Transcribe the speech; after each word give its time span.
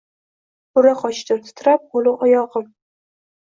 Ura 0.81 0.93
qochdim, 1.01 1.41
titrab 1.49 1.85
qo’lu 1.93 2.15
oyog’im 2.29 2.67